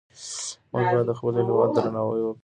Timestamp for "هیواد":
1.47-1.69